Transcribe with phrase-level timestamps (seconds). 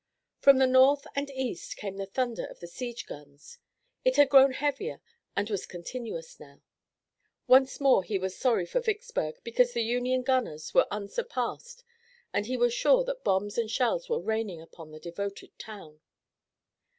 [0.39, 3.59] From the north and east came the thunder of the siege guns.
[4.03, 4.99] It had grown heavier
[5.35, 6.63] and was continuous now.
[7.45, 11.83] Once more he was sorry for Vicksburg, because the Union gunners were unsurpassed
[12.33, 16.01] and he was sure that bombs and shells were raining upon the devoted town.